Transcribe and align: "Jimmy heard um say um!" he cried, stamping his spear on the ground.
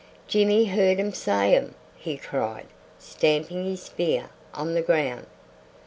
"Jimmy 0.27 0.65
heard 0.65 0.99
um 0.99 1.13
say 1.13 1.55
um!" 1.55 1.75
he 1.95 2.17
cried, 2.17 2.65
stamping 2.97 3.65
his 3.65 3.83
spear 3.83 4.31
on 4.51 4.73
the 4.73 4.81
ground. 4.81 5.27